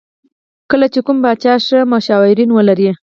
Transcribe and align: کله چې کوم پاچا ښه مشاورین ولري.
کله 0.71 0.87
چې 0.93 0.99
کوم 1.05 1.17
پاچا 1.23 1.53
ښه 1.65 1.79
مشاورین 1.93 2.49
ولري. 2.53 2.89